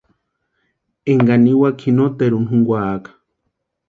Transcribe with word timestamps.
Énkani 1.11 1.41
niwaka 1.43 1.77
ji 1.79 1.89
noteruni 1.95 2.47
junkwaaka. 2.49 3.11